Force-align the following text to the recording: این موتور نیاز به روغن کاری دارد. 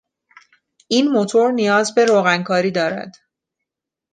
این 0.87 1.07
موتور 1.11 1.51
نیاز 1.51 1.95
به 1.95 2.05
روغن 2.05 2.43
کاری 2.43 2.71
دارد. 2.71 3.15